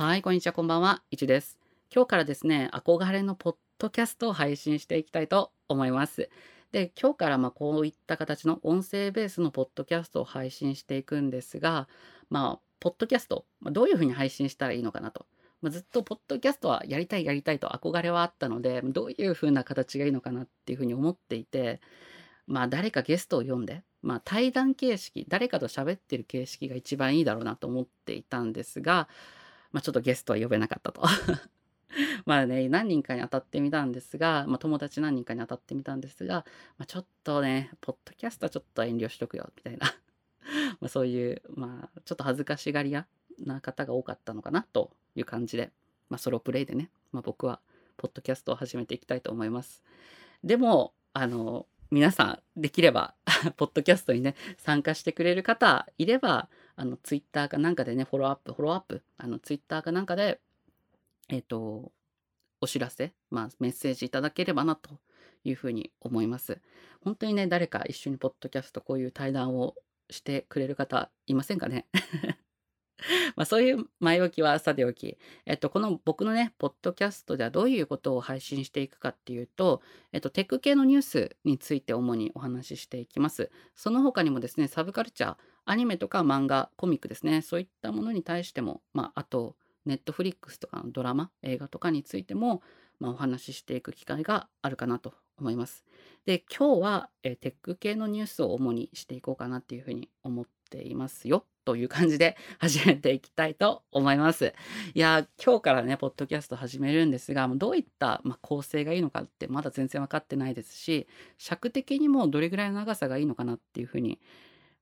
[0.00, 1.02] はい、こんにちは、こんばんは。
[1.10, 1.58] いちです。
[1.94, 6.30] 今日からですね、憧れのポッドキャストを配信していきたいと思います。
[6.72, 11.86] で、今日からまこういった形の音声ベースのポッドキャストを配信していくんですが、
[12.30, 15.26] まあ、ポッドキャスト、ま、どういうふうに配信したらいいのかなと。
[15.60, 21.82] まあ、ずっとポッドキャストはやりたいやりたいと憧れはあったので、どういうふうな形がいいのかなっていうふうに思っていて、
[22.46, 29.06] まあ誰かゲストを呼んで、まあ対談形式、誰かと喋ってる形式が一番いいだろうなと思っていたんですが、
[29.72, 31.02] まあ、ちょっとゲストは呼べなかったと
[32.24, 36.44] まあね、何人かに当たってみたんですが、まあ、友達何人かに当たってみたんですが、
[36.78, 39.86] まあ、ちょっとね、ポッドキャストはちょっと遠慮しとくよ、みたいな
[40.80, 43.06] まあそういう、まあ、ちょっと恥ずかしがり屋
[43.38, 45.72] な方が多かったのかな、という感じで、
[46.08, 47.60] まあ、ソロプレイでね、まあ、僕は、
[47.96, 49.82] ポッドキャストを始めていきたいと思います。
[50.42, 53.14] でも、あの、皆さん、できれば
[53.56, 56.48] ポッドキャストにね、参加してくれる方いれば、
[56.80, 60.40] あの、ツイッターかなんかでね、フォローアップ、フォローアップ、あの、ツイッターかなんかで、
[61.28, 61.92] えっ、ー、と、
[62.62, 64.98] お知らせ、まあ、メッセージいただければなと
[65.44, 66.58] いうふうに思います。
[67.04, 69.74] 本当にね、誰か一緒にポッドキャストこういう対談を
[70.08, 71.84] してくれる方いませんかね？
[73.36, 83.50] まあそういう前置きはさておき、えっと、この僕のね、ポッドキャストではどういうことを配信していくかっていうと、えっと、テック系のニュースについて主にお話ししていきます。
[83.74, 85.36] その他にもですね、サブカルチャー、
[85.70, 89.54] アニメとか漫画、コミックですね、そういったものに対しても、まあ、あと、
[89.86, 92.60] ネットフリックスとかのドラマ、映画とかについても、
[92.98, 95.84] まあ、お話ししていく機会があるかなと思います。
[96.26, 101.44] で、今日は、えテック系のニュースを主にしていこうかなっていうふうに思っていますよ。
[101.64, 104.52] という感じで 始めていきたいと思います。
[104.92, 111.06] いや、今日からね、ポッドキャスト始めるんですが、どういった、まあ構成がいいのかってまだ全然分かってないですし、
[111.38, 114.18] 尺的にもどれぐらいの長さがいいのかなっていうふうに、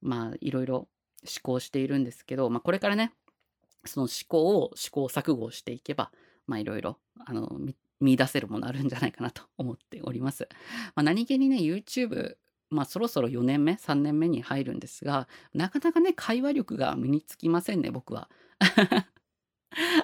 [0.01, 0.89] まあ、いろいろ思
[1.43, 3.13] 考しているんですけど、まあ、これからね、
[3.85, 6.11] その思考を試行錯誤していけば、
[6.47, 7.61] まあ、いろいろ、あの、
[8.01, 10.49] 見出せるものあるんじゃないかなと思っております。
[10.95, 12.37] まあ、何気にね、YouTube
[12.71, 18.29] まあそろそろ4年目、3年目に入るんですが、なかなかね、会話力が身につきませんね、僕は。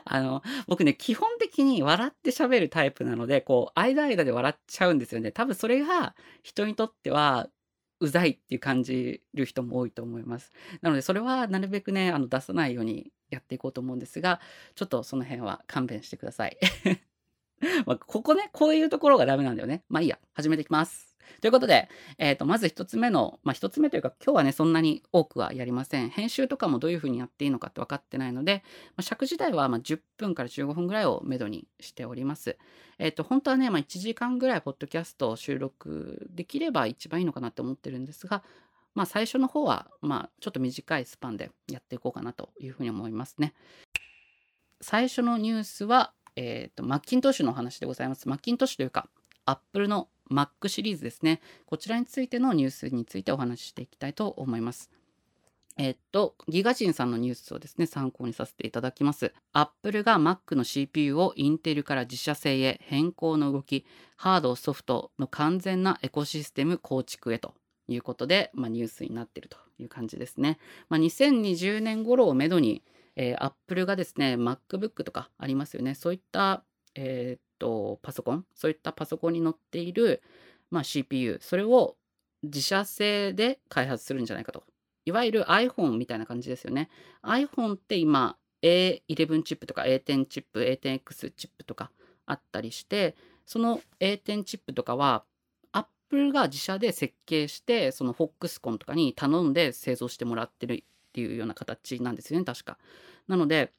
[0.04, 5.32] あの、僕ね、基本的に笑って喋るタイプなので、こう、間間で笑っちゃうんですよね。
[5.32, 7.48] 多分それが人にとっては、
[8.00, 10.52] うざいっていう感じる人も多いと思います。
[10.80, 14.40] なので、それはなるべくね、あの、出さないようにやっていこうと思うんですが、
[14.74, 16.58] ちょっとその辺は勘弁してください。
[17.86, 19.84] まあ、ここね、こういうところがダメなんだよね。
[19.88, 21.13] まあいいや、始めていきます。
[21.40, 26.10] ということで、えっ、ー、と、まず一つ目の、まあ一つ目というか、今日はね、そんなに多くはやりません。
[26.10, 32.56] 編集とかもどういうふうにやっていいのかって分かってないので、まあ、尺自体はま10分から15分ぐらいをめどにしております。
[32.98, 38.42] えっ、ー、と、本当はね、まあ1時間ぐらいポッドキャストを収録できれば一番いいのかなって思ってるんですが、
[38.94, 43.54] まあ最初の方は、まあちょっと短いスパンでやっていこうかなというふうに思いますね。
[44.80, 48.28] 最初のニュースは、えっ、ー、と、マッキントッシュの話でございます。
[48.28, 49.08] マッキントッシュというか、
[49.46, 51.40] アップルの Mac シリーズですね。
[51.66, 54.90] こちらについてのニュースについてお話ししていきたいと思います。
[55.76, 59.32] えっと、ギガジンさんのニュースをですね、参考にさせていただきます。
[59.52, 63.84] Apple が Mac の CPU をインテルから自社製へ変更の動き、
[64.16, 67.54] ハード、ソフトの完全なエコシステム構築へと
[67.88, 70.58] いうことで、まあ、ニュースになっているという感じですね。
[70.88, 72.84] まあ、2020年頃をめどに、
[73.16, 75.96] えー、Apple がですね、MacBook とかありますよね。
[75.96, 76.62] そういった、
[76.94, 80.22] えー、と、パソコン、そういったパソコンに載っている、
[80.70, 81.96] まあ、CPU、それを
[82.42, 84.64] 自社製で開発するんじゃないかと。
[85.06, 86.88] いわゆる iPhone みたいな感じですよね。
[87.22, 91.90] iPhone って今 A11 チップとか A10 チップ、A10X チップとか
[92.26, 93.14] あったりして、
[93.44, 95.24] その A10 チップとかは
[95.72, 100.82] Apple が自社で設計して、その Foxconn とかに頼んで製造してもらってるっ
[101.12, 102.78] ていうような形なんですよね、確か。
[103.28, 103.72] なので、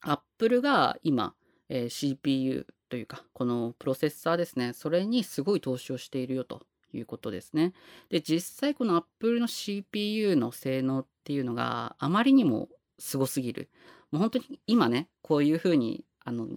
[0.00, 1.34] Apple が今、
[1.68, 7.72] えー、CPU というか、このプロセッサーですね、それにすごい投資をしているよということですね。
[8.10, 13.70] で、実際この Apple の CPU の性能っていうのがあまりにもすごすぎる。
[14.10, 16.48] もう本当に今ね、こういうふうに、あの、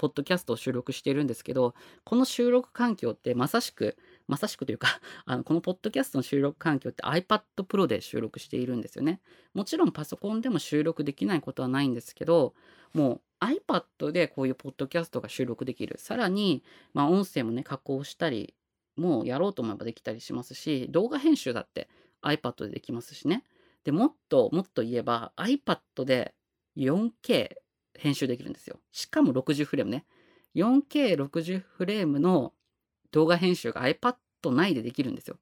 [0.00, 3.98] ポッドキャストを収録しているんですけど、この収録環境ってまさしく、
[4.28, 4.88] まさしくというか
[5.26, 9.20] あの、このポッドキャストの収録環境って iPad Pro で収録しているんですよね。
[9.52, 12.54] もちろんパソコンでも収録できないことはないんですけど、
[12.94, 15.96] もう iPad でこういうポッドキャストが収録できる。
[15.98, 18.54] さらに、まあ、音声もね、加工したり、
[18.96, 21.88] もうやろうと思えばできたりしますし、動画編集だって
[22.22, 23.44] iPad でできますしね。
[23.84, 26.34] で、もっともっと言えば iPad で
[26.76, 27.56] 4K
[27.98, 28.78] 編集できるんですよ。
[28.92, 30.04] しかも60フレームね。
[30.54, 32.52] 4K60 フレームの
[33.12, 34.16] 動画編集が iPad
[34.50, 35.38] 内でできるんですよ。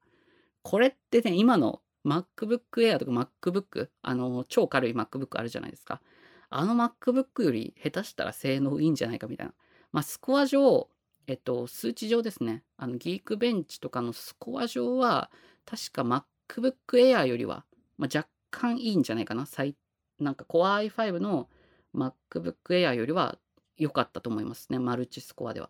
[0.61, 6.01] これってね、今の MacBook Air とか MacBook、あの、超軽い MacBook あるじゃないですか。
[6.49, 9.53] あの MacBook より下手したら性能いいんじゃないかみたいな。
[9.91, 10.89] まあ、スコア上、
[11.27, 12.63] えっと、数値上ですね。
[12.77, 15.31] あの、ギークベンチとかのスコア上は、
[15.65, 17.65] 確か MacBook Air よりは、
[17.97, 19.45] まあ、若干いいんじゃないかな。
[19.45, 19.75] 最
[20.19, 21.49] なんか Core i5 の
[21.95, 23.37] MacBook Air よりは
[23.77, 24.79] 良かったと思いますね。
[24.79, 25.69] マルチスコアでは。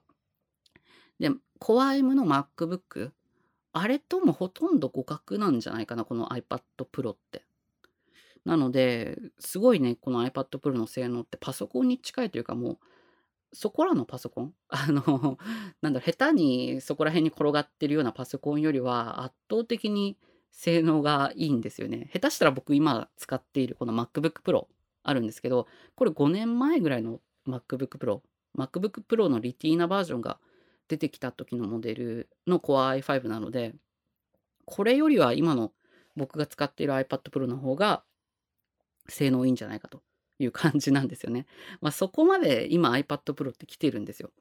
[1.19, 1.29] で、
[1.59, 3.11] Core M の MacBook、
[3.71, 6.61] あれともほとんど互角なんじゃないかな、この iPad
[6.91, 7.43] Pro って。
[8.45, 12.77] なので、すごいね、この iPad Pro の性能ってパソコンに近いというかもう、
[13.53, 14.53] そこらのパソコン？
[14.69, 15.37] あの、
[15.81, 20.17] なんだろ、下手にそこら辺に転がってるようなパソコンよりは圧倒的に
[20.51, 22.09] 性能がいいんですよね。
[22.13, 24.67] 下手したら僕今使っているこの MacBook Pro
[25.03, 28.21] あるんですけど、これ5年前ぐらいの MacBook Pro、
[28.57, 30.39] MacBook Pro のリティーナバージョンが
[30.87, 33.75] 出てきた時のモデルの Core i5 なので、
[34.65, 35.71] これよりは今の
[36.15, 38.03] 僕が使っている iPad Pro の方が
[39.09, 40.01] 性能いいんじゃないかと
[40.39, 41.45] いう感じなんですよね。
[41.81, 44.31] まあ、そこまで今 iPad Pro って来てるんですよ。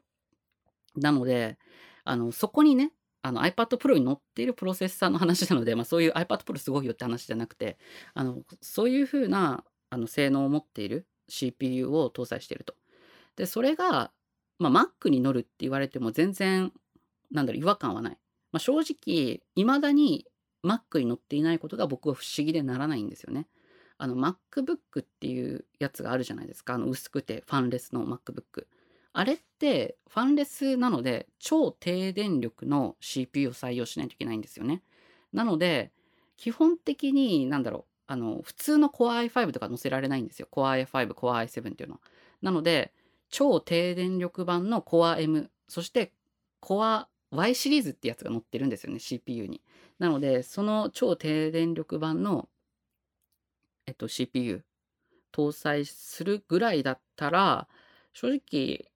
[0.96, 1.58] なので、
[2.04, 2.92] あの、そこにね、
[3.22, 7.78] あの iPad Pro に載っているプロセッサーの話なので、まあ、そういう iPad Pro すごいよって話じゃなくて、
[8.14, 12.74] あの、そういうふうなあの性能を持っている CPU を搭載していると。
[13.36, 14.12] で、それが、
[14.58, 16.72] まあ、Mac に乗るって言われても全然、
[17.30, 18.18] なんだろう、違和感はない。
[18.52, 20.26] まあ、正直、未だに
[20.64, 23.46] Mac に乗っていないことが僕は不思議でならないんですよね。
[23.98, 26.74] あの MacBook っていうやつがあるじゃないですか。
[26.74, 28.66] あの薄くてファンレスの MacBook。
[29.12, 34.82] あれってファンレスなので超低電力の CPU を採用しないといけないんですよね。
[35.32, 35.90] なので
[36.36, 40.48] 基本的になんだろうあの普通の Core i5 とか載せられないんですよ。
[40.52, 42.00] Core i5、Core i7 っていうのは。
[42.40, 42.92] なので
[43.28, 46.12] 超低電力版の Core M そして
[46.62, 49.60] Core Y シリーズってやつが載ってるんですよね CPU に。
[49.98, 52.48] なのでその超低電力版の
[53.88, 54.64] えっと、CPU
[55.32, 57.66] 搭載するぐらいだったら、
[58.12, 58.90] 正直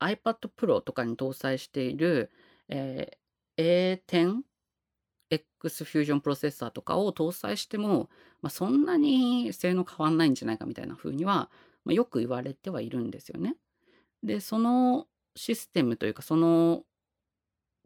[0.00, 2.30] iPad Pro とかに搭載している、
[2.68, 4.42] えー、A10X
[5.86, 8.10] Fusion プロセッサーとかを搭載しても、
[8.42, 11.50] まあ、そんなに性能変わんないんじゃないかみたいな風には、
[11.86, 13.56] まあ、よく言われてはいるんですよね。
[14.22, 16.84] で、そのシステムというか、その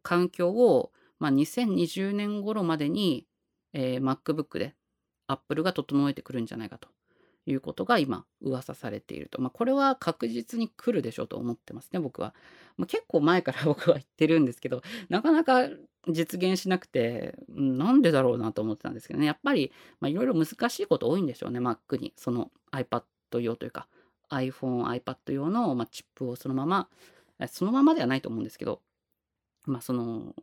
[0.02, 0.90] 環境を、
[1.20, 3.28] まあ、2020年頃までに、
[3.74, 4.74] えー、MacBook で
[5.32, 6.88] アップルが整えてくるんじゃないかと
[7.46, 9.40] いうことが今噂されていると。
[9.40, 12.34] まあ、これは確実に来るでしょうと思ってますね、僕は。
[12.76, 15.68] まあ、結構前から 僕は言ってるんですけど、なかなか
[16.08, 19.26] 実現しなくて、なんでだろうなと思ってたんですけどね。
[19.26, 22.12] やっぱり、いろいろ難しいこと多いんでしょうね、Mac に。
[22.16, 23.04] その iPad
[23.40, 23.88] 用というか、
[24.30, 26.88] iPhone、iPad 用の、まチップをそのまま、
[27.48, 28.80] そのままではないと思うんですけど、
[29.66, 30.34] まあ、その、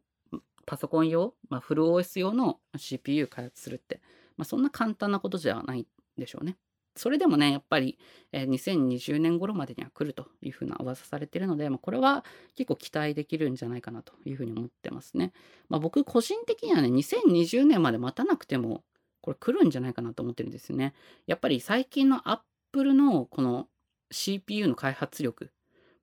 [0.66, 4.02] パソコン用、まあ、フル OS 用の CPU 開発するって、
[4.40, 5.86] まあ、そんな簡単なことじゃない
[6.18, 6.56] でしょうね。
[6.96, 8.00] それでもね、やっぱり、
[8.32, 12.24] えー、2020年頃までには来るというふうな噂されてるので、まあ、これは
[12.56, 15.34] 結構期待できるんじゃないかなというふうに思ってますね。
[15.68, 18.86] まあ、僕個人的にはね、2020年まで待たなくても、
[19.22, 20.94] これ来るんじゃないかなと思ってるんですよね。
[21.28, 23.68] やっぱり最近の Apple のこの
[24.12, 25.52] CPU の開発力、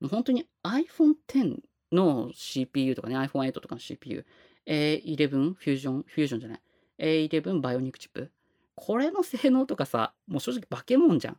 [0.01, 4.27] もう本当に iPhone X の CPU とかね、iPhone8 とかの CPU、
[4.67, 6.61] A11 フュージョン、フュージョンじゃない、
[6.99, 8.31] A11 バイオニックチップ。
[8.75, 11.39] これの性能とかさ、もう正直化け物じゃん。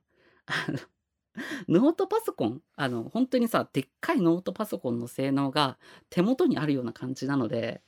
[1.67, 2.61] ノートパソコン？
[2.75, 5.77] あの、本当にさ、でっかいノートパソコンの性能が
[6.09, 7.81] 手元にあるような感じなので、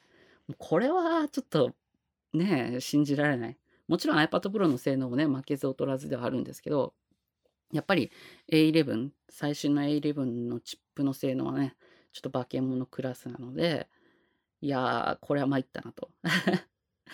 [0.57, 1.71] これはちょっと
[2.33, 3.57] ね、信じられない。
[3.87, 6.93] もちろん iPad Pro の性能もね、負けず劣らずではあるんですけど、
[7.71, 8.11] やっぱり
[8.51, 11.75] A11、最新の A11 のチップの性能はね、
[12.11, 13.87] ちょっと化け物クラスなので、
[14.61, 16.11] いやー、これは参ったなと。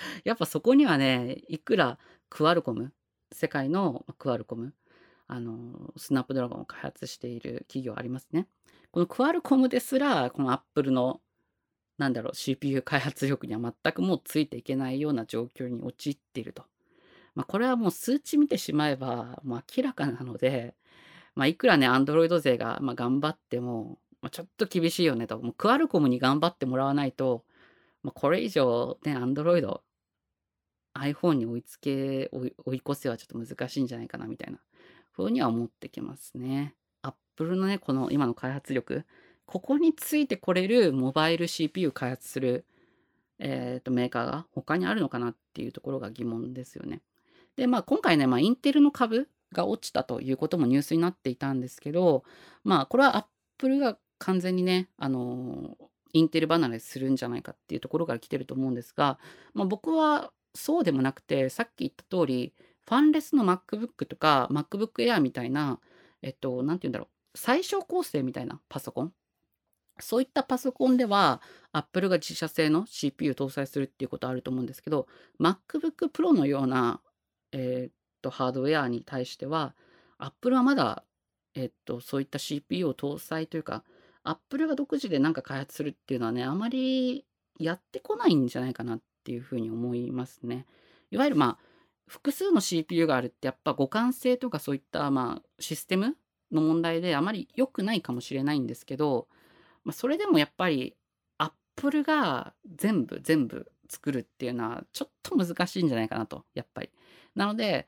[0.23, 1.99] やっぱそこにはね、いくら
[2.29, 2.93] クアルコム、
[3.31, 4.73] 世界のクアルコム、
[5.27, 8.47] あの、スナップドラゴンを開発している企業ありますね。
[8.91, 11.21] このクアルコムですら、このアップルの、
[11.97, 16.65] なんだろう、CPU 開発力には全くもうついていけないような状況に陥っていると。
[17.33, 20.75] まあ、これはもう数値見てしまえば、もう明らかなので、
[21.35, 25.37] まあ、いくらね、アンドロイド勢が、ま頑張っても、まあ、ちょっと厳しいよねと。
[25.39, 27.43] もうクアルコムに頑張ってもらわないと、
[28.03, 29.83] まあ、これ以上ね、アンドロイド
[30.95, 34.59] iPhone に追いつけ、追い越せはちょっと難しいんじゃないかなみたいな
[35.15, 36.75] 風には思ってきますね。
[37.01, 39.05] Apple のね、この今の開発力、
[39.45, 42.65] ここについてこれるモバイル CPU 開発する、
[43.39, 47.01] えー、とメーカーが他にあるのかなっていうところが疑問ですよね。
[47.57, 52.23] で、まあ今回ね、まあインテルの株が落ちたということもニュースになっていたんですけど、
[52.63, 55.77] まあこれは Apple が完全にね、あの
[56.13, 59.19] インテル離れするんじゃないかっていうところから来てると思うんですが、
[59.53, 62.53] まあ、僕はそうでもなくて、さっき言った通り、
[62.87, 65.79] ファンレスの MacBook とか MacBook Air みたいな、
[66.21, 69.13] えっと、なんて言うんだろう、最小構成みたいなパソコン。
[69.99, 75.07] そういったパソコンでは、Apple が自社製の CPU 搭載するっていうことあると思うんですけど、
[75.39, 77.01] MacBook Pro のような、
[77.51, 79.75] えーっと、ハードウェアに対しては、
[80.17, 81.03] Apple はまだ、
[81.53, 83.83] えっと、そういった CPU を搭載というか、
[84.23, 87.25] Apple が独自で何か開発するっていうのはね、あまり
[87.59, 90.67] やってこないんじゃないかなっていうふうに思いますね。
[91.09, 91.65] いわゆるまあ、
[92.07, 96.15] 複数の CPU があるってやっぱ互換性とかそういったまあシステム
[96.51, 99.27] の問題であまり良くないかもしれないんですけど、
[99.83, 100.95] まあ、それでもやっぱり
[101.39, 106.89] Apple が全部全部作るっていうのはちょっと難しいんじゃないかなとやっぱり。
[107.35, 107.87] なので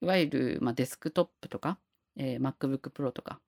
[0.00, 1.78] いわゆるまあデスクトップとか、
[2.16, 3.40] えー、MacBook Pro とか、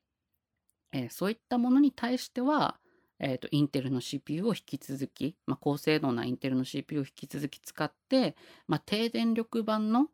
[0.93, 2.79] えー、そういったものに対しては
[3.21, 8.35] えーと、インテルの CPU を引き続き、まあ、高性能なインテルの CPU を引き続き使って、
[8.67, 10.09] まあ、低電力版の、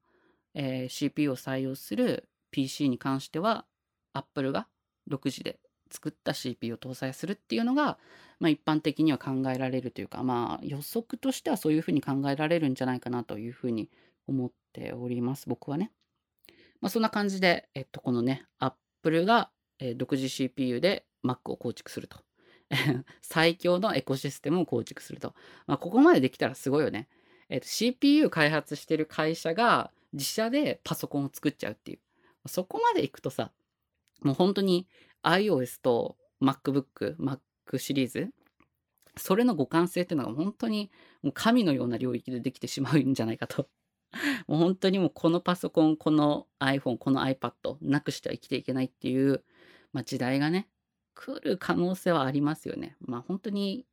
[0.54, 3.64] えー、CPU を採用する PC に関しては
[4.12, 4.66] Apple が
[5.06, 5.60] 独自で
[5.90, 7.98] 作った CPU を搭載するっていうのが、
[8.40, 13.88] まあ、一般的には考えられるというか、まあ、予測としてはそういうふうに考えられるんじゃないかなというふうに
[14.26, 15.92] 思っております僕はね。
[16.80, 22.25] まあ、そんな感じで、えっと、このね Apple が、えー、独自 CPU で Mac を構築すると。
[23.22, 25.34] 最強のエコシステムを構築すると。
[25.66, 27.08] まあ、ここまでできたらすごいよね。
[27.48, 32.00] え、ー、CPU 開発してる会社が自社でパソコンを作っちゃうっていう。
[32.48, 33.52] そこまでいくとさ、
[34.22, 34.86] もう本当に
[35.22, 38.30] iOS と MacBook、Mac シリーズ、
[39.16, 40.90] それの互換性っていうのが本当に
[41.22, 43.68] もう神のような領域でできてしまうんじゃないかと。
[44.46, 49.42] もう本当にもうこのパソコン、この iPhone、この iPad なくしては生きていけないっていう、
[49.92, 50.68] まあ、時代がね、
[51.16, 52.96] 来る可能性はありますよね。
[53.00, 53.84] まあ本当に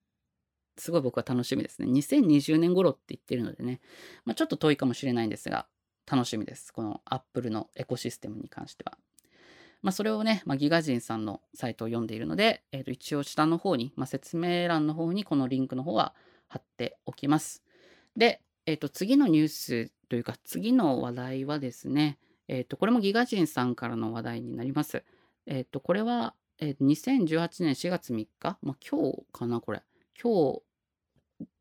[0.78, 1.88] すごい僕は楽しみですね。
[1.88, 3.80] 2020年頃って言ってるのでね、
[4.26, 5.68] まあ、ちょっと遠いかもしれないんですが、
[6.12, 6.74] 楽しみです。
[6.74, 8.98] この Apple のエコシステムに関しては。
[9.82, 16.16] まあ、それをね、まあ、ギガ人さんのサイトを読んでいるので、えー、と一応下の方に、まあ、説明欄の方にこのリンクの方は
[16.48, 17.64] 貼っておきます。
[18.16, 25.04] で、えー、と次のニュースというか次の話題はですね、えー、とこれもギガ人さんからの話題になります。
[25.46, 29.82] えっ、とこれはえー、2018年4月3日、まあ、今日かな、これ。
[30.22, 30.62] 今日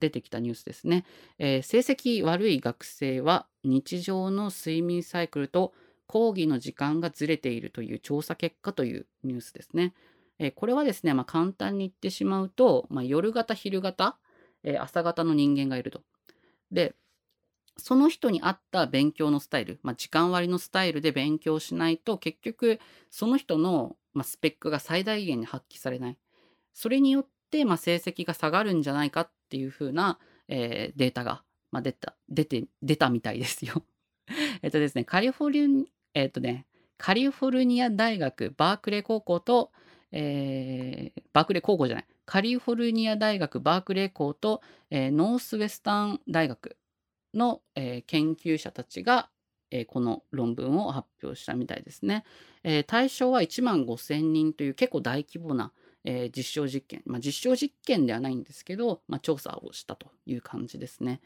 [0.01, 1.05] 出てきたニュースですね。
[1.39, 5.73] えー、成績悪い学生は日常の睡眠サイクルと
[6.07, 9.95] 講義の時間がずれているという調査結果というニュースですね。
[10.39, 14.19] えー、これはですね、まあ、簡単に言ってしまうと、まあ、夜型、昼型、
[14.63, 16.03] えー、朝型の人間がいると。
[16.71, 16.95] で、
[17.77, 22.79] その人に合った勉強のスタイル、まあ、時間割のスタイルで勉強しないと結局
[23.11, 26.19] その人のまあ、スペックが最大限に発揮されない。
[26.73, 33.85] それによって、まあ、成績が下がるんじゃないかっていう風な、えー、データが、まあ、出た、出て、出たみたいですよ
[34.63, 36.67] えっとですね、カリフォルニ、えっとね、
[36.99, 39.73] カリフォルニア大学バークレー高校と、
[40.13, 46.77] えー、バークレー高校じゃない、カリフォルニア大学バークレー校と、えー、ノースウェスタン大学
[47.35, 49.31] の、えー、研究者たちが、
[49.73, 52.25] えこの論文を発表したみたいですね。
[52.63, 55.73] え対象は1万5000人という結構大規模な、
[56.05, 61.21] え実証実験、まあ、実証実験ではないんですけど、まあ、調査をしたという感じですね。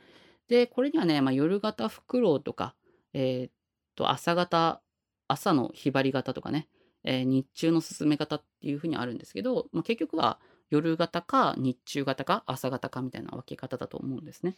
[0.48, 2.74] で、これにはね、まあ、夜型フクロウとか、
[3.12, 3.50] えー、
[3.96, 4.80] と、朝型、
[5.28, 6.68] 朝のひばり型とかね、
[7.04, 10.38] えー、日中の進め方っていうふうにあるんですけど、まあ、結局は
[10.70, 14.56] 夜型か日中型か朝型かみたいな分け方だと思うんですね。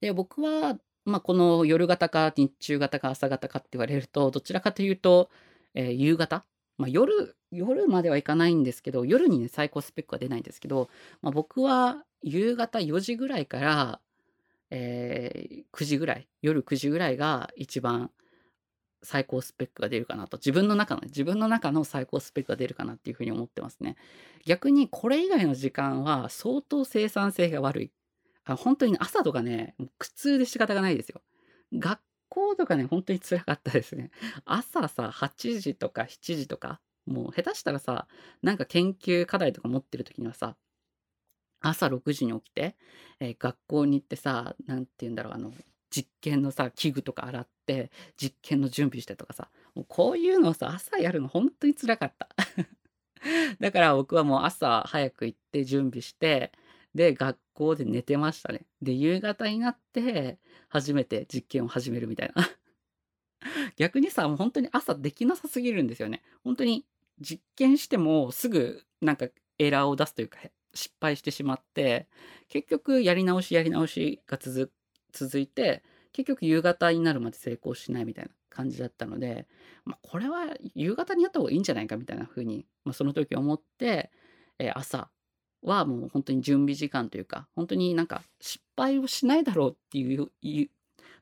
[0.00, 5.30] で、僕はまあ、この夜型か日中型か朝型かって言われると、どちらかというと、
[5.74, 6.44] えー、夕方？
[6.78, 10.90] まあ、夜、夜まではいかないんですけど、夜にね、最高スペックは出ないんですけど、
[11.22, 14.00] まあ、僕は夕方4時ぐらいから、
[14.70, 18.10] えー、9時ぐらい、夜9時ぐらいが一番
[19.02, 20.36] 最高スペックが出るかなと。
[20.36, 23.96] 自分の中の、自分の中の最高スペックが出るかなっていうふうに思ってますね。
[24.44, 27.90] 逆にこれ以外の時間は相当生産性が悪い。
[28.46, 31.20] あ本当に、朝とかね、もう苦痛で仕方がないですよ。
[31.74, 34.10] 学校とかね、本当に辛かったですね。
[34.44, 38.06] 朝さ、8時とか7時とか、もう下手したらさ、
[38.42, 40.56] なんか研究課題とか持ってる時にはさ、
[41.60, 42.76] 朝6時に起きて、
[43.20, 45.52] えー、学校に行ってさ、なんて言うんだろう、あの、
[45.90, 52.28] 実験のさ、器具とか洗って、実験の準備してとかさ、もうこういうのをさ、朝やるの本当に辛かった。
[53.60, 56.52] だから僕はもう朝早く行って準備して、
[56.96, 58.62] で、学校で寝てましたね。
[58.80, 60.38] で、夕方になって、
[60.68, 62.48] 初めて実験を始めるみたいな。
[63.76, 66.22] 逆にさ、もう本当に朝できなさすぎるんですよね。
[66.42, 66.86] 本当に
[67.20, 70.38] 実験してもすぐなんかエラーを出すというか、
[70.74, 72.08] 失敗してしまって、
[72.48, 74.72] 結局やり直しやり直しが続
[75.12, 79.46] 続いて、結局夕方になるまで成功しないみたいな感じだったので、
[79.84, 84.10] まあ、これは夕方にやった方がいいんじゃないかみたいな風に、まあ、その時思って、
[84.58, 85.10] えー、朝
[85.66, 90.30] はもう本当に準備時間というか本当になんか失敗をしないだろうっていう、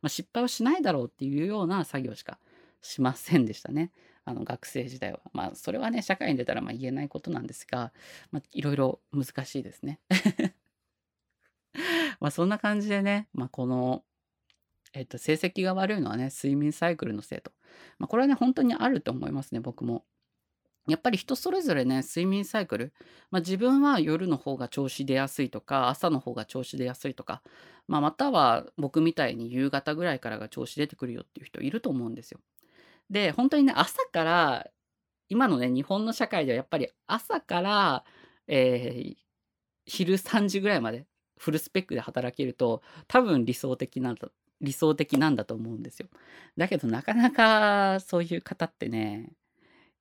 [0.02, 2.38] まあ、失敗をしないだろうっていうような作業しか
[2.82, 3.90] しませんでしたね。
[4.26, 5.20] あの学生時代は。
[5.32, 7.92] まあそれはね社会に出たらまあ言えないことなんですが、
[8.30, 10.00] まあ、いろいろ難しいですね。
[12.20, 14.04] まあそんな感じでね、まあ、この、
[14.92, 17.52] えっと、成績が悪いのはね睡眠サイクルのせいと、
[17.98, 20.04] まあ、これはね本当にあると思いますね僕も。
[20.86, 22.92] やっぱり人それぞれね睡眠サイクル、
[23.30, 27.42] まあ、自分は夜の方が調子出やすいとか朝の方が調子出やすいとか、
[27.88, 32.40] まあ、または僕みたいに夕方ぐらいからが調子出てくるよっていう人いると思うんですよ。
[33.10, 34.66] で本当にね朝から
[35.28, 38.04] 今のね日本の社会ではやっぱり朝から、
[38.46, 39.16] えー、
[39.86, 41.06] 昼3時ぐらいまで
[41.38, 44.28] フルスペックで働けると多分理想的なんだ
[44.60, 46.08] 理想的なんだと思うんですよ。
[46.56, 49.32] だけどなかなかそういう方ってね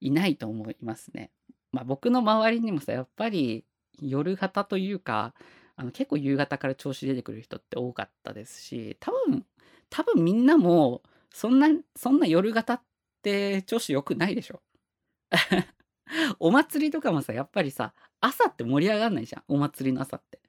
[0.03, 1.31] いないと思いますね。
[1.71, 3.65] まあ僕の周りにもさやっぱり
[4.01, 5.33] 夜型というか
[5.75, 9.45] あの結構夕方から調子出てくる人って多かったですし多分
[9.89, 12.81] 多分みんなもそんなそんな夜型っ
[13.23, 14.61] て調子良くないでしょ
[16.39, 20.42] お祭りとかもさやっぱりさ朝って盛り上がんないじゃんお祭りの朝って。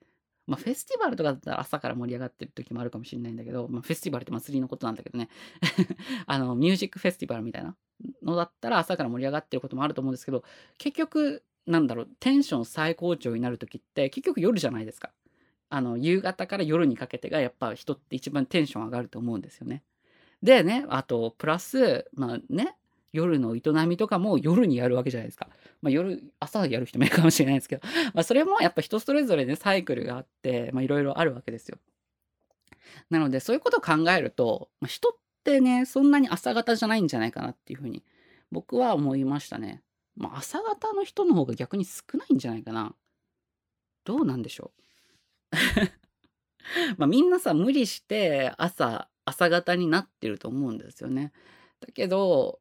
[0.47, 5.29] まあ、フェスティバルとかだったら朝から盛り上がってる時もあるかもしれないんだけど、まあ、フェスティバルって祭りのことなんだけどね。
[6.27, 7.75] あのミュージックフェスティバルみたいな
[8.21, 10.43] のだったら朝から盛り上がってることもあると思うんですけど
[10.77, 15.11] 結局なんだろうテンション最高潮になる時って結局夜じゃないですか。
[15.69, 19.83] あの夕方から夜にかけてがやっぱ人って一番テンション上がると思うんですよね。
[20.43, 22.77] でねあとプラスまあね
[23.15, 25.47] 夜の営みとかも夜にやるわけじゃないですか。
[25.81, 27.81] まあ、夜、朝やる人もいるかもしれないですけど、
[28.13, 31.77] まあ、それもやっぱ人それぞれね、サイクルがあって、まあ、いろいろあるわけですよ。
[33.09, 35.11] なので、そういうことを考えると、まあ、人っ
[35.43, 38.03] てね、そんなに朝方じゃないんじゃないかなっていうふうに、
[38.51, 39.81] 僕は思いましたね。
[40.15, 42.95] まあ、朝方の人の方が逆に少ないんじゃないかな。
[44.03, 44.81] どうなんでしょう。
[46.97, 51.31] まあみんなさ無理して朝朝方になってると思うんですよね。
[51.79, 52.59] だけど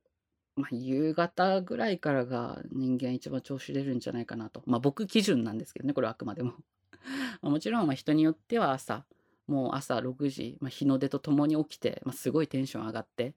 [0.57, 4.62] まあ、夕方ぐらいからが人間一番調子出るんじゃないかなと。
[4.67, 6.55] まあ僕基準なんですけどね、これはあくまでも。
[7.43, 9.05] もちろん人によっては朝、
[9.47, 13.35] もう朝6時、まあ、日の出とともに起きて、まあ、すごいテンション上がって、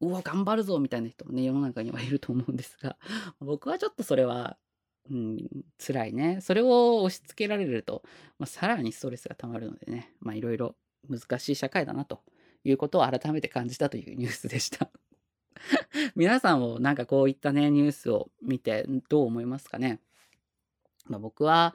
[0.00, 2.98] うわ、頑張るぞみたいな人もね、世の中にはいると思うんですが、
[3.40, 4.58] 僕はちょっとそれは、
[5.10, 6.40] うん、辛いね。
[6.40, 8.02] それを押し付けられると、
[8.38, 10.76] まあ、さらにストレスが溜まるのでね、まあいろいろ
[11.08, 12.22] 難しい社会だなと
[12.64, 14.90] いうことを改めて感じたというニュースでした。
[16.16, 20.00] 皆さんもなんかこういったね、ニュースを見てどう思いますかね？
[21.06, 21.74] まあ、僕は、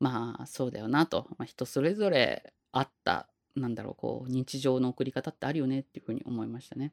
[0.00, 6.92] まあそうだよなと、まあ、人それぞれあった、なんだろう、こう、日常の送り方ってあるよねっていうふうに思いましたね。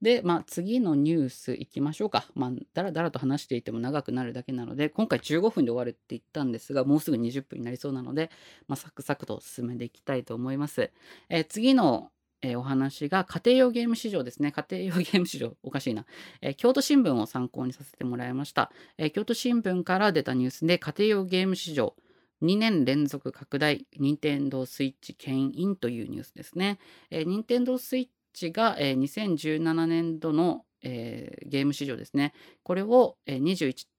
[0.00, 2.26] で、まあ次のニュースいきましょうか。
[2.34, 8.30] まあだらだらと話していても長くなるだけなので、今回15分で終わるって言ったんですが、もうすぐ20分になりそうなので、
[8.66, 10.90] まあサクサクと進めていきたいと思います。
[11.28, 12.10] えー、次の
[12.42, 14.52] えー、お話が家庭用ゲーム市場ですね。
[14.52, 16.06] 家庭用ゲーム市場、おかしいな。
[16.40, 21.94] えー、京都新聞を参考にさせてもらいました、えー、京都新聞から出たニュースで家庭用ゲーム市場
[22.42, 26.78] 2年連続拡大、任天堂スイッチ牽引というニュースですね。
[27.10, 32.32] えー、任天堂スイッチが、えー、2017年度の、えー、ゲーム市場ですね。
[32.62, 33.42] これを、えー、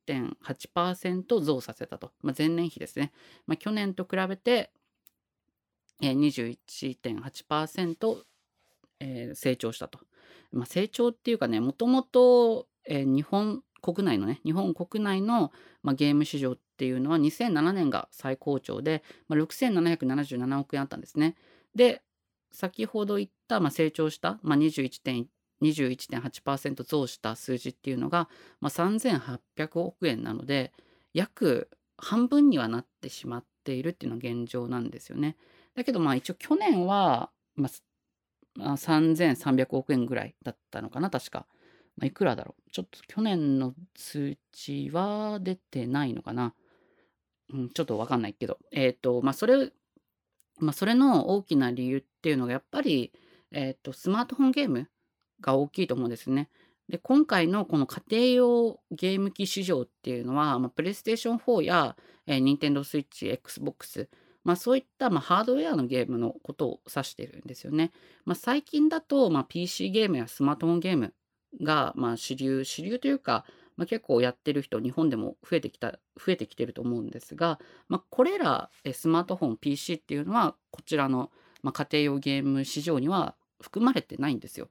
[0.08, 2.12] 21.8%増させたと。
[2.22, 3.12] まあ、前年比ですね。
[3.46, 4.72] まあ、去年と比べて、
[6.02, 6.58] えー、
[7.06, 8.24] 21.8%
[9.02, 10.00] えー、成長したと。
[10.52, 15.52] まあ、成長っていうかね、もともと、日本国内のね、日本国内の、
[15.84, 21.36] まあ、ゲーム市場っていうのは2007年が最高潮で、まあ、6777億円あったんですね。
[21.76, 22.02] で、
[22.52, 25.26] 先ほど言った、まあ、成長した、まあ、21.1
[25.62, 30.74] 21.8%増した数字っていうのが、まあ、3800億円なので
[31.14, 35.38] 約半分にはなってしまっているっていうのが現状なんですよね。
[35.76, 37.72] だけどまあ一応去年は、まあ、
[38.58, 41.46] 3300億円ぐらいだったのかな、確か。
[41.98, 42.72] まあ、いくらだろう。
[42.72, 46.54] ちょっと去年の数値は出てないのかな。
[47.54, 48.58] うん、ちょっとわかんないけど。
[48.72, 49.72] えっ、ー、と、まあ、それ、
[50.60, 53.12] まあ、それの大きな理由っていうのが、やっぱり、
[53.52, 54.90] えっ、ー、と、スマートフォンゲーム
[55.42, 56.50] が大きいと思うんですね。
[56.88, 61.96] で、今回のこの家庭用ゲーム機市場っていうのは、まあ、プレイステーション4や、
[62.28, 64.10] えー、ニンテンドースイッチ、Xbox、
[64.44, 67.92] まあ、そういった、まあ、ハードウェアのゲームのことを指してるんですよね。
[68.26, 71.14] まあ、最近だと、まあ、PC ゲームやスマートフォンゲーム
[71.62, 73.46] が、まあ、主流、主流というか、
[73.78, 84.70] まあ、結構やってる人、日本でも増えてきた、増えてきてると思うんですが、まあ、これらスマートフォン、PC っていうのは、こちらの、まあ、家庭用ゲーム市場には含まれてないんですよ。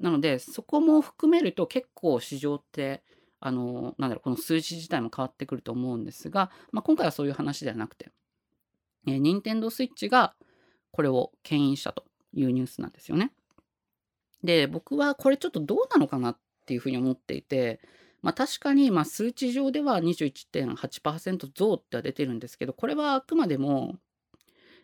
[0.00, 3.02] なので、そこも含めると結構市場って、
[3.40, 8.10] あの、なんだろう、この数字自体も変わってくると思うんですが、まあ、今回はそういう話ではなくて、
[9.06, 10.34] えー、任天堂 switch が
[10.90, 13.32] これを牽引したというニュースなんですよね。
[14.42, 17.80] で、僕はこれちょっとどうなのかなっていうふうに思っていて、
[18.22, 23.96] まあ確かにま数値上では21.8%増っては出てるんですけど、これはあくまでも、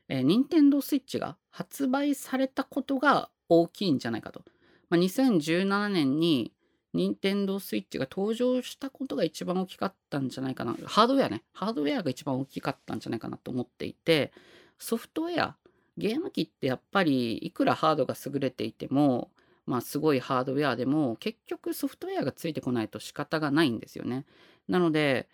[0.09, 4.43] えー、任天堂 switch が発売されたことが大きいんじゃないかと。
[4.89, 6.53] まあ、2017年に
[6.93, 10.75] 任天堂 switch が登場したことが一番大きかったんじゃないかな。
[10.87, 11.43] ハードウェアね。
[11.53, 14.33] ハードウェアが一番大きかったんじゃないかなと思っていて、
[14.79, 15.57] ソフトウェア、
[15.97, 19.31] ゲーム機ってやっぱりいくらハードが優れていても、
[19.67, 24.25] まあすごいハードウェアでも結局ソフトウェアがついてこないと仕方がないんですよね。
[24.69, 25.29] なので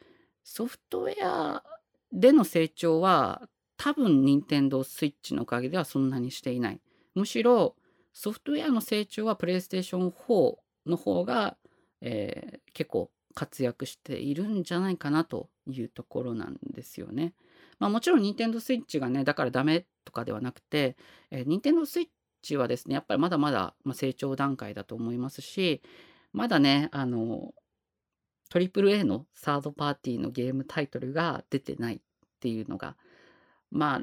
[0.45, 1.63] ソフトウェア
[2.13, 6.81] での成長は多分任天堂 switch のおかげではそんなにしていない。
[7.15, 7.77] むしろ
[8.13, 10.57] ソフトウェアの成長はプレイステーション4
[10.87, 11.57] の方が、
[12.01, 17.35] えー、結構活躍しているんじゃないかなというところなんですよね。
[17.79, 20.97] まあもちろん Nintendo Switch がね、だからダメとかではなくて、
[21.31, 25.83] えー、Nintendo Switch はですね、やっぱりまだまだ、ま成長段階だと思いますし、
[26.33, 27.55] まだね、あの、
[28.51, 32.01] AAA のサードパーティーのゲームタイトルが出てないっ
[32.41, 32.97] ていうのが、
[33.71, 34.01] まあ、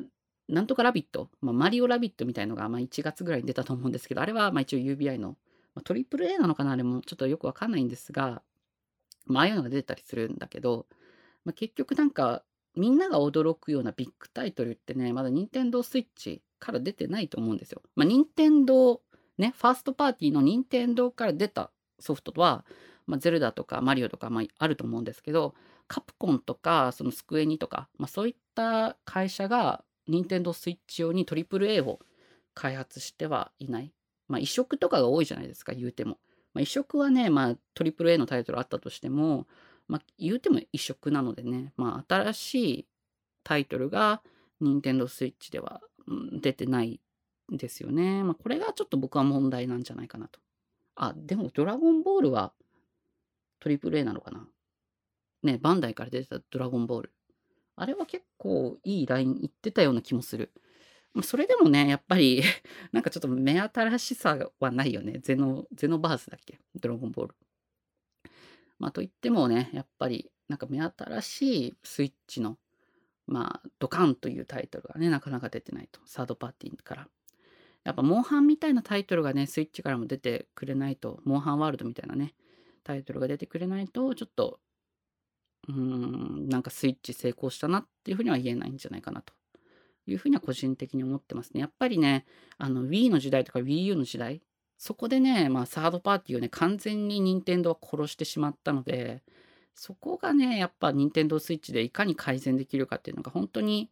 [0.50, 5.38] なんとかラビット、まあ、マリオラビットみたいのが、まあ、1月ぐらいに出たと思うんですけど、あれはまあ一応 UBI の
[5.76, 8.42] まあ、トリプル A なのかなあれもちょっとよくわかんないんですが、
[9.26, 10.86] まああいうのが出たりするんだけど、
[11.46, 12.44] まあ、結局なんか
[12.76, 17.82] みんなが驚くようなビッグタイトルってね、まだ任天堂 switch から出てないと思うんですよ。
[17.96, 19.02] まあ任天堂
[19.38, 22.66] ね、ファーストパーティーの任天堂から出たソフトは、
[23.08, 25.56] まあ、ゼルダとかマリオとか、まあ、あると思うんですけど、
[25.88, 32.00] カプコンとか、そのスクエニとか、まあ、そういった会社が任天堂スイッチ用に AAA を
[32.54, 33.92] 開発してはいない。
[34.28, 36.18] まあ移植とかが多いじゃないですか、言うても。
[36.54, 39.48] まあ、移植はね、まあトリプル A のタイトルあったとしても、
[39.88, 42.88] まあ言うても移植なのでね、まあ新しい
[43.44, 44.22] タイトルが
[44.60, 47.00] 任天堂 switch では、うん、出てない
[47.52, 48.24] んですよね。
[48.24, 50.40] まあこれがちょっと僕は問題なんじゃないかなと。
[50.96, 52.54] あ、でもドラゴンボールは
[53.60, 54.48] トリプル A なのかな。
[55.44, 57.14] ね、バンダイから出てたドラゴンボール。
[57.76, 60.52] あれは結構いいラインいってたような気もする。
[61.22, 62.42] それでもね、やっぱり
[62.92, 65.20] なんかちょっと目新しさはないよね。
[65.20, 66.60] ゼノ、ゼノバースだっけ？
[66.76, 67.36] ドラゴンボール。
[68.80, 72.58] まあ、といってもね、やっぱり、なんか目新しいスイッチの、
[73.28, 76.02] まあ、ドカンというタイトルがね、なかなか出てないと。
[76.06, 77.08] サードパーティーから。
[77.84, 82.34] やっぱ、モンハンみたいなタイトルがね、スイッチからも出てくれないと、モンハンワールドみたいなね、
[82.84, 84.60] タイトルが出てくれないと、ちょっと、
[85.68, 89.34] うーん、なんかスイッチ成功したなっていうふうには言えないんじゃないかなと
[90.06, 91.62] いうふうには個人的に思ってますね。
[91.62, 92.26] やっぱりね、
[92.58, 94.42] あの Wii の時代とか Wii U の時代、
[94.78, 99.24] そこでね、まあサードパーティーをね、完全に任天堂は殺してしまったので、
[99.76, 103.90] そこがね、やっぱ任天堂 switch でいかに改善できるかっていうのが本当に、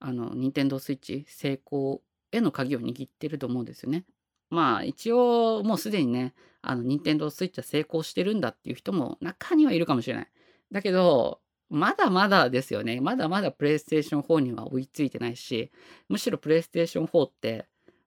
[0.00, 4.04] あの、任天堂 switch 成功への鍵を握ってると思うんですよね。
[4.50, 10.28] まあ一応もうすでにね、あの、任天堂 switch は成功してるんだっていう人も中にはいるかもしれない。
[10.72, 13.00] だけど、まだまだですよね。
[13.00, 15.70] まだまだプレイステーション4には追いついてないし、
[16.08, 17.66] むしろプレイステーション4って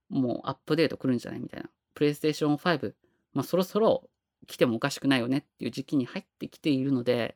[0.10, 1.40] もうアップデート来るんじゃない？
[1.42, 1.70] みたいな。
[1.94, 2.94] プレイステーション5、
[3.34, 4.10] まあそろそろ
[4.48, 7.36] 来てもおかしくないよねっていう時期に入ってきているので、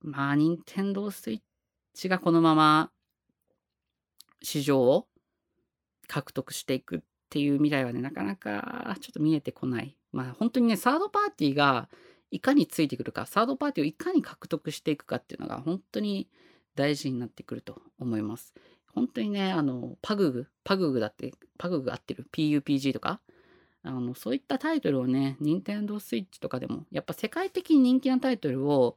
[0.00, 1.40] まあ、任天堂スイッ
[1.92, 2.90] チがこのまま
[4.42, 5.06] 市場を
[6.08, 9.96] 獲得していくっていう未来はね、なかなかちょっと見えてこない。
[10.12, 11.88] まあ本当にね、サードパーティーが
[12.34, 16.28] いかについてくるか、サードパーティーをいかに獲得していくかっていうのが本当に
[16.74, 18.54] 大事になってくると思います。
[18.92, 23.20] 本当にね、あの、パググ、パググだって、パググ合ってる PUPG とか、
[23.84, 28.96] あの、そういったタイトルをね、任天堂 switch とかでも、やっぱ世界的に人気なタイトルを、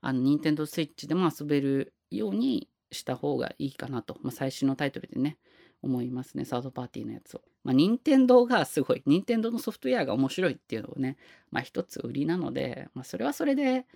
[0.00, 5.38] あの、任天堂 switch でも遊べるようにした方がいいかなと、まあ、最新のタイトルでね、
[5.86, 7.42] 思いますね、サードパーティーのやつを。
[7.64, 11.16] まあ、任天堂がすごい、任天堂のソフトウェアが面白いっていうのをね、
[11.50, 13.86] まあ一つ売りなので、まあそれはそれで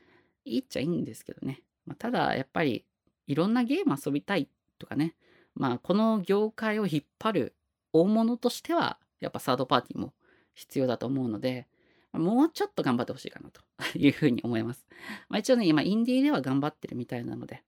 [0.45, 1.63] いいっちゃいいんですけどね。
[1.87, 2.85] まあ、ただやっぱり
[3.27, 4.49] いろんなゲーム遊びたい
[4.79, 5.15] とかね、
[5.55, 7.55] まあこの業界を引っ張る
[7.93, 10.15] 大物としては、やっぱサードパーティーも
[10.55, 11.69] 必要だと思うので、
[12.13, 13.61] もうちょっと頑張ってほしいかなと
[13.97, 14.87] いうふうに思います。
[15.29, 17.63] まあ、一応ね、今インディーでは頑張ってるみたいなので、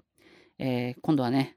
[0.58, 1.56] えー、今度はね、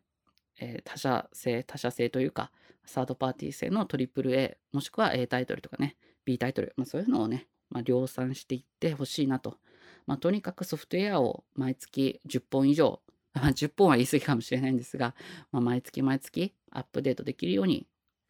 [0.60, 2.52] えー、他社製、他社製というか、
[2.86, 9.58] サードパーティー製の AAA、もしくは A タイトルとかね、B タイトル、まあ、そういうのをね、まあ、量産していってほしいなと。
[10.06, 13.02] まあ、とにかくソフトウェアを毎月10本以上、
[13.34, 15.16] まあ、10本は言い過ぎかもしれないんですが、
[15.52, 17.88] まあ、毎月毎月アップデートできるように、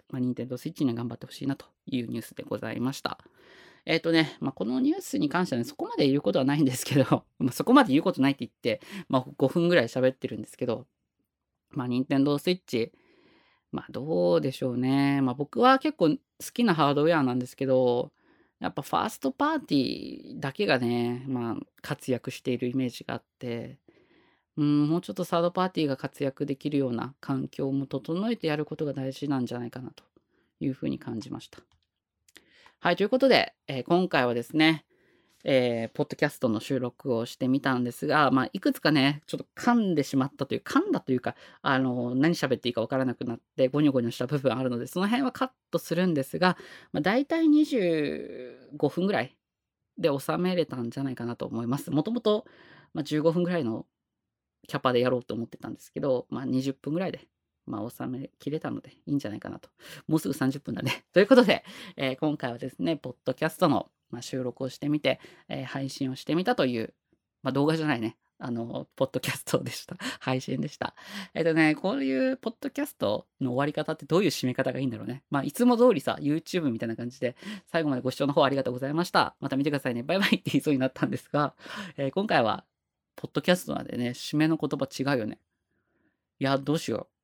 [0.09, 3.19] まあ、Nintendo Switch に頑張ってほしいなというニュースでございました。
[3.85, 10.87] えっ、とね、まあ、このニュースに関してはね、そこまで言うことはないんですけど、 まあ、そこまで言うことないって言って、まあ、5分ぐらい喋ってるんですけど、
[11.75, 12.91] まあ、任天堂スイッチ、
[13.71, 15.21] まあ、どうでしょうね。
[15.21, 16.17] まあ、僕は結構好
[16.53, 18.11] きなハードウェアなんですけど、
[18.59, 23.79] やっぱファーストパーティーだけがね、まあ、活躍しているイメージがあって、
[24.57, 30.03] うん、もうちょっとサードパーティーが活躍できるような環境も整えてやることが大事なんじゃないかなと
[30.61, 31.59] いうふうに感じました。
[32.79, 34.85] はい、ということで、えー今回はですね、
[35.45, 46.57] えーポッドキャストの収録をしてみたんですが、まあ、いくつかね、ちょっと噛んでしまったという、噛んだというか、あの、何喋っていいかわからなくなって、ゴニョゴニョした部分あるので、その辺はカットするんですが、
[46.91, 49.37] まあ、大体25分ぐらい
[49.97, 51.91] で収めれたんじゃないかなと思います。
[51.91, 52.45] もともと、
[52.93, 53.85] まあ、15分ぐらいの
[54.67, 57.27] キャパでやろうと思ってたんですけど、まあ、20分ぐらいで、
[57.65, 59.69] まあ、収めきれたのでいいんじゃないかなと。
[60.07, 61.05] もうすぐ30分だね。
[61.13, 61.63] ということで、
[61.97, 66.93] えー今回はですね、ポッドキャストの、まあ、収録をしてみて、えー配信をしてみたという、
[67.43, 68.15] まあ、動画じゃないね。
[68.37, 69.97] あの、ポッドキャストでした。
[70.19, 70.95] 配信でした。
[71.33, 75.23] えっ、とね、こういうポッドキャストの終わり方ってどういう締め方がいいんだろうね。
[75.29, 77.35] まあ、いつも通りさ、YouTube みたいな感じで、
[77.67, 79.35] 最後までご視聴の方ありがとうございました。
[79.41, 80.03] また見てくださいね。
[80.03, 81.55] バイバイって言いそうになったんですが、
[81.97, 82.65] えー今回は、
[83.15, 85.39] ポッドキャストなんでね、締めの言葉違うよね。
[86.39, 87.14] いや、どうしよう。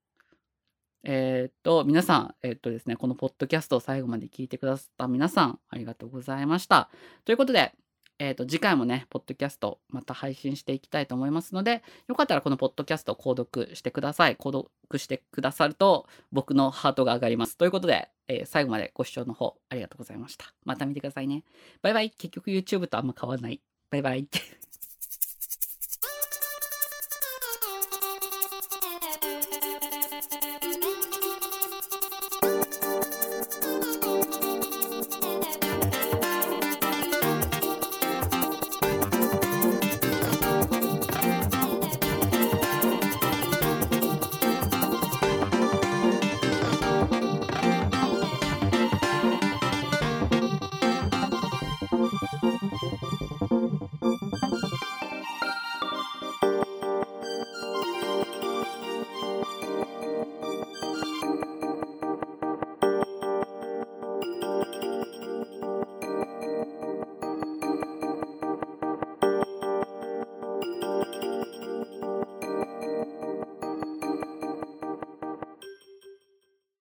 [1.04, 6.90] えーっと、皆さん、えーっとですね、このポッドキャストを最後まで聞いてくださった皆さん、ありがとうございました。
[7.26, 7.74] ということで、
[8.20, 14.36] えーっと、次回もね、ポッドキャスト、また配信していきたいと思いますので、よかったらこのポッドキャストを購読してください。
[14.36, 17.58] 購読してくださると、僕のハートが上がります。
[17.58, 20.54] ということで、えー最後までご視聴の方、ありがとうございました。
[20.66, 21.44] また見てくださいね。
[21.82, 22.12] バイバイ。
[22.12, 23.60] 結局 YouTube とあんま変わらない。
[23.90, 24.28] バイバイ。